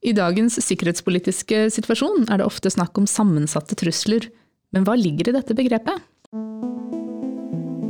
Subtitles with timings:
[0.00, 4.30] I dagens sikkerhetspolitiske situasjon er det ofte snakk om sammensatte trusler,
[4.72, 5.98] men hva ligger i dette begrepet?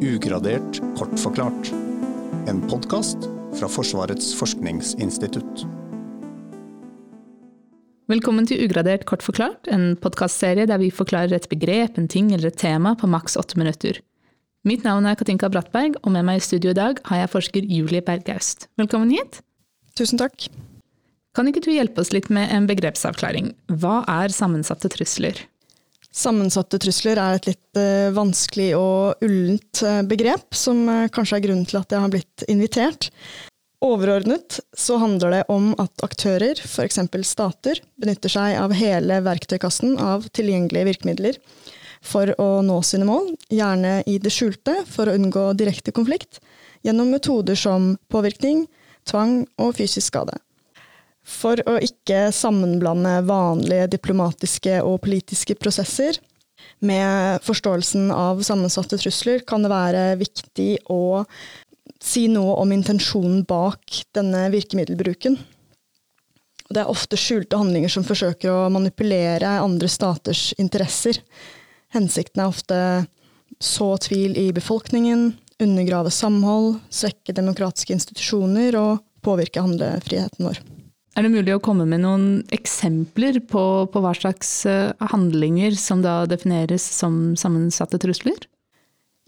[0.03, 1.69] Ugradert kort forklart.
[2.51, 5.63] En podkast fra Forsvarets forskningsinstitutt.
[8.11, 12.51] Velkommen til Ugradert kort forklart, en podkastserie der vi forklarer et begrep, en ting eller
[12.51, 14.01] et tema på maks åtte minutter.
[14.67, 17.71] Mitt navn er Katinka Brattberg, og med meg i studio i dag har jeg forsker
[17.71, 18.67] Julie Bergaust.
[18.83, 19.45] Velkommen hit.
[19.95, 20.51] Tusen takk.
[21.37, 23.53] Kan ikke du hjelpe oss litt med en begrepsavklaring?
[23.81, 25.39] Hva er sammensatte trusler?
[26.11, 31.45] Sammensatte trusler er et litt uh, vanskelig og ullent uh, begrep, som uh, kanskje er
[31.45, 33.13] grunnen til at jeg har blitt invitert.
[33.81, 36.99] Overordnet så handler det om at aktører, f.eks.
[37.25, 41.39] stater, benytter seg av hele verktøykassen av tilgjengelige virkemidler
[42.03, 46.43] for å nå sine mål, gjerne i det skjulte for å unngå direkte konflikt,
[46.83, 48.67] gjennom metoder som påvirkning,
[49.09, 50.37] tvang og fysisk skade.
[51.31, 56.19] For å ikke sammenblande vanlige diplomatiske og politiske prosesser
[56.85, 61.25] med forståelsen av sammensatte trusler, kan det være viktig å
[62.01, 65.39] si noe om intensjonen bak denne virkemiddelbruken.
[66.71, 71.19] Det er ofte skjulte handlinger som forsøker å manipulere andre staters interesser.
[71.95, 72.81] Hensikten er ofte
[73.61, 80.63] så tvil i befolkningen, undergrave samhold, svekke demokratiske institusjoner og påvirke handlefriheten vår.
[81.19, 86.05] Er det mulig å komme med noen eksempler på, på hva slags eh, handlinger som
[86.05, 88.47] da defineres som sammensatte trusler?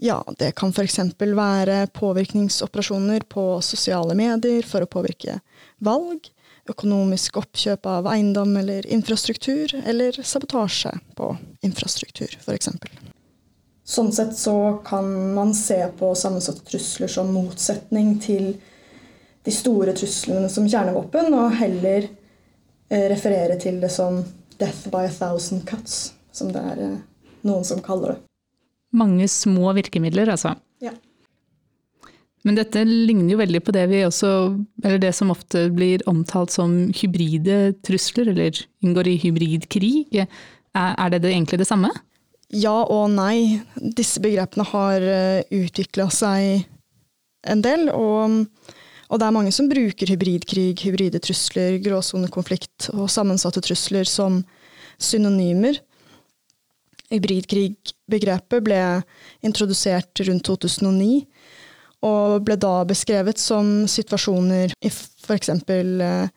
[0.02, 0.98] Ja, det kan f.eks.
[1.18, 5.36] være påvirkningsoperasjoner på sosiale medier for å påvirke
[5.78, 6.26] valg,
[6.70, 11.32] økonomisk oppkjøp av eiendom eller infrastruktur, eller sabotasje på
[11.66, 12.70] infrastruktur f.eks.
[13.82, 18.54] Sånn sett så kan man se på sammensatte trusler som motsetning til
[19.42, 24.22] de store truslene som kjernevåpen, og heller eh, referere til det som
[24.58, 27.00] 'death by a thousand cuts', som det er eh,
[27.42, 28.20] noen som kaller det.
[28.92, 30.54] Mange små virkemidler, altså.
[30.80, 30.92] Ja.
[32.44, 37.74] Men dette ligner jo veldig på det, også, det som ofte blir omtalt som hybride
[37.86, 40.26] trusler, eller inngår i hybridkrig.
[40.74, 41.92] Er det, det egentlig det samme?
[42.52, 43.62] Ja og nei.
[43.76, 46.66] Disse begrepene har eh, utvikla seg
[47.48, 47.88] en del.
[47.94, 48.44] Og,
[49.12, 54.38] og, det er mange som bruker hybridkrig, hybride trusler, gråsonekonflikt og sammensatte trusler som
[54.96, 55.76] synonymer.
[57.12, 58.80] Hybridkrig-begrepet ble
[59.44, 61.10] introdusert rundt 2009,
[62.08, 65.52] og ble da beskrevet som situasjoner i f.eks.
[65.52, 66.32] Eh,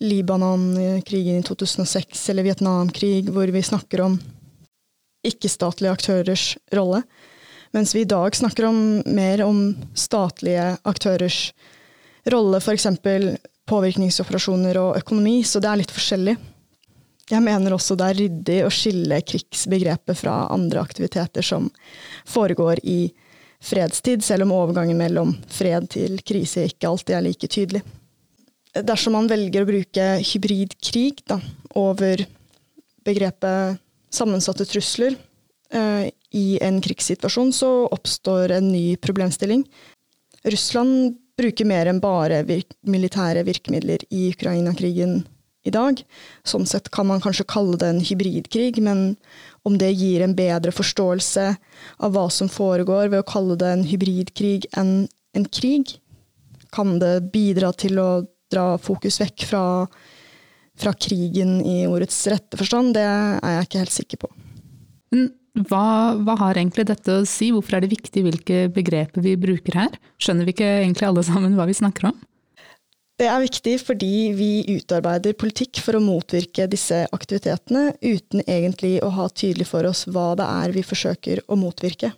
[0.00, 4.18] Libanon-krigen i 2006 eller Vietnamkrig, hvor vi snakker om
[5.26, 7.04] ikke-statlige aktørers rolle.
[7.76, 11.72] Mens vi i dag snakker om, mer om statlige aktørers rolle,
[12.26, 12.86] f.eks.
[13.66, 16.36] påvirkningsoperasjoner og økonomi, så det er litt forskjellig.
[17.26, 21.66] Jeg mener også det er ryddig å skille krigsbegrepet fra andre aktiviteter som
[22.26, 23.10] foregår i
[23.62, 27.82] fredstid, selv om overgangen mellom fred til krise ikke alltid er like tydelig.
[28.76, 31.40] Dersom man velger å bruke hybridkrig da,
[31.74, 32.22] over
[33.06, 33.80] begrepet
[34.12, 35.16] sammensatte trusler
[35.72, 39.64] eh, i en krigssituasjon, så oppstår en ny problemstilling.
[40.46, 45.20] Russland bruker mer enn bare virk militære virkemidler i Ukraina-krigen
[45.66, 46.00] i dag.
[46.46, 49.16] Sånn sett kan man kanskje kalle det en hybridkrig, men
[49.66, 51.46] om det gir en bedre forståelse
[51.98, 55.98] av hva som foregår ved å kalle det en hybridkrig enn en krig,
[56.72, 58.10] kan det bidra til å
[58.52, 59.64] dra fokus vekk fra,
[60.78, 62.94] fra krigen i ordets rette forstand?
[62.96, 64.30] Det er jeg ikke helt sikker på.
[65.56, 67.48] Hva, hva, har egentlig dette å si?
[67.54, 69.94] Hvorfor er det viktig hvilke begreper vi bruker her?
[70.20, 72.18] Skjønner vi ikke egentlig alle sammen hva vi snakker om?
[73.16, 79.08] Det er viktig fordi vi utarbeider politikk for å motvirke disse aktivitetene, uten egentlig å
[79.16, 82.12] ha tydelig for oss hva det er vi forsøker å motvirke.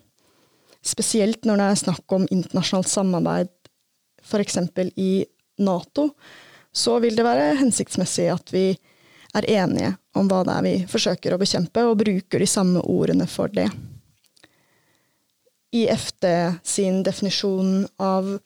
[0.83, 3.55] Spesielt når det er snakk om internasjonalt samarbeid,
[4.19, 4.59] f.eks.
[4.99, 5.23] i
[5.63, 6.09] Nato,
[6.75, 8.65] så vil det være hensiktsmessig at vi
[9.37, 13.27] er enige om hva det er vi forsøker å bekjempe, og bruker de samme ordene
[13.29, 13.69] for det.
[15.75, 16.25] I FD
[16.65, 18.39] sin definisjon av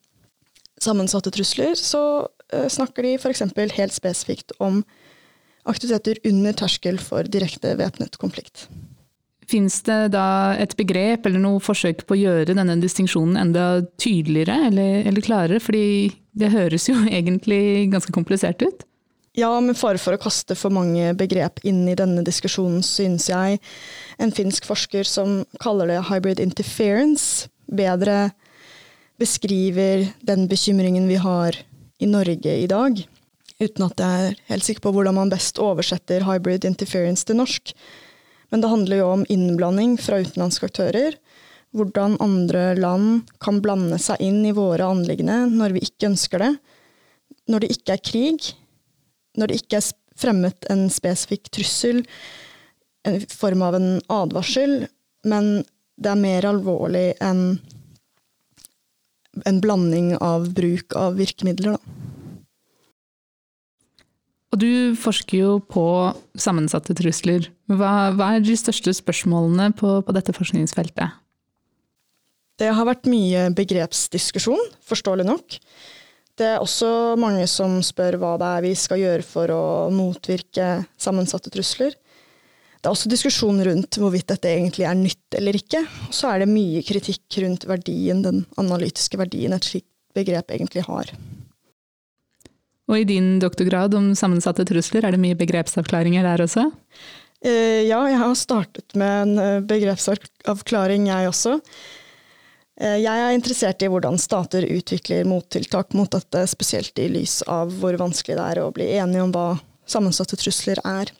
[0.84, 3.42] sammensatte trusler, så Eh, snakker de f.eks.
[3.78, 4.84] helt spesifikt om
[5.64, 8.68] aktiviteter under terskel for direkte væpnet konflikt.
[9.50, 13.66] Fins det da et begrep eller noe forsøk på å gjøre denne distinksjonen enda
[14.00, 15.60] tydeligere eller, eller klarere?
[15.64, 15.86] Fordi
[16.40, 18.88] det høres jo egentlig ganske komplisert ut?
[19.34, 23.58] Ja, med fare for å kaste for mange begrep inn i denne diskusjonen, synes jeg
[24.22, 28.30] en finsk forsker som kaller det hybrid interference, bedre
[29.18, 31.58] beskriver den bekymringen vi har
[31.98, 33.02] i Norge i dag
[33.64, 37.74] uten at jeg er helt sikker på hvordan man best oversetter hybrid interference til norsk.
[38.52, 41.16] Men det handler jo om innblanding fra utenlandske aktører.
[41.74, 46.52] Hvordan andre land kan blande seg inn i våre anliggende når vi ikke ønsker det.
[47.50, 48.52] Når det ikke er krig.
[49.38, 52.04] Når det ikke er fremmet en spesifikk trussel
[53.10, 54.86] i form av en advarsel.
[55.28, 55.64] Men
[55.98, 57.46] det er mer alvorlig enn
[59.50, 62.04] en blanding av bruk av virkemidler, da.
[64.54, 65.84] Og du forsker jo på
[66.38, 67.48] sammensatte trusler.
[67.74, 71.18] Hva, hva er de største spørsmålene på, på, dette forskningsfeltet?
[72.62, 75.58] Det har vært mye begrepsdiskusjon, forståelig nok.
[76.34, 80.70] Det er også mange som spør hva det er vi skal gjøre for å motvirke
[80.98, 81.94] sammensatte trusler.
[82.84, 85.84] Det er også diskusjon rundt hvorvidt dette egentlig er nytt eller ikke.
[86.10, 89.88] Og så er det mye kritikk rundt verdien, den analytiske verdien et slikt
[90.18, 91.14] begrep egentlig har.
[92.92, 96.66] Og i din doktorgrad om sammensatte trusler, er det mye begrepsavklaringer der også?
[97.44, 101.60] Eh, ja, jeg har startet med en eh, begrepsavklaring, jeg også.
[102.82, 107.74] Eh, jeg er interessert i hvordan stater utvikler mottiltak mot dette, spesielt i lys av
[107.82, 109.48] hvor vanskelig det er å bli enige om hva
[109.86, 111.12] sammensatte trusler er.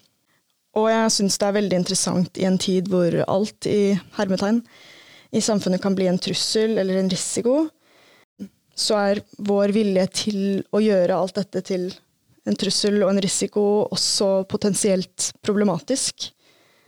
[0.74, 4.64] Og jeg syns det er veldig interessant i en tid hvor alt i hermetegn
[5.34, 7.68] i samfunnet kan bli en trussel eller en risiko,
[8.74, 10.42] så er vår vilje til
[10.74, 11.92] å gjøre alt dette til
[12.50, 13.64] en trussel og en risiko
[13.94, 16.32] også potensielt problematisk.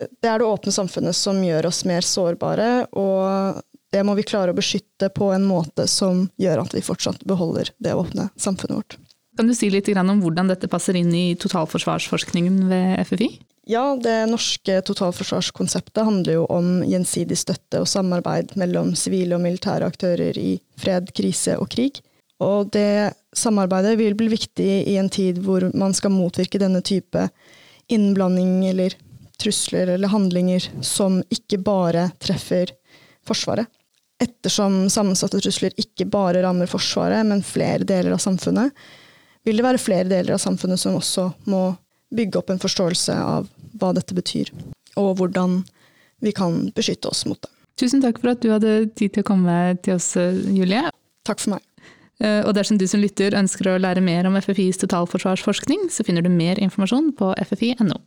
[0.01, 3.61] Det er det åpne samfunnet som gjør oss mer sårbare, og
[3.95, 7.71] det må vi klare å beskytte på en måte som gjør at vi fortsatt beholder
[7.79, 8.97] det åpne samfunnet vårt.
[9.35, 13.29] Kan du si litt om hvordan dette passer inn i totalforsvarsforskningen ved FFI?
[13.67, 19.87] Ja, det norske totalforsvarskonseptet handler jo om gjensidig støtte og samarbeid mellom sivile og militære
[19.89, 21.99] aktører i fred, krise og krig.
[22.43, 27.29] Og det samarbeidet vil bli viktig i en tid hvor man skal motvirke denne type
[27.91, 28.95] innblanding eller
[29.41, 32.75] trusler eller handlinger som ikke bare treffer
[33.25, 33.65] Forsvaret.
[34.21, 38.71] Ettersom sammensatte trusler ikke bare rammer Forsvaret, men flere deler av samfunnet,
[39.45, 41.67] vil det være flere deler av samfunnet som også må
[42.15, 44.53] bygge opp en forståelse av hva dette betyr,
[44.95, 45.59] og hvordan
[46.23, 47.51] vi kan beskytte oss mot det.
[47.75, 50.87] Tusen takk for at du hadde tid til å komme til oss, Julie.
[51.27, 51.65] Takk for meg.
[52.23, 56.23] Eh, og dersom du som lytter ønsker å lære mer om FFIs totalforsvarsforskning, så finner
[56.23, 57.99] du mer informasjon på ffi.no.